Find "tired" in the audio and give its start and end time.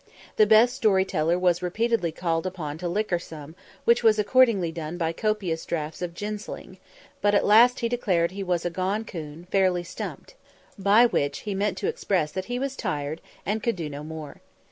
12.75-13.21